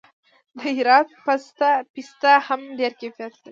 د 0.57 0.59
هرات 0.77 1.09
پسته 1.97 2.31
هم 2.47 2.61
ډیر 2.79 2.93
کیفیت 3.01 3.33
لري. 3.37 3.49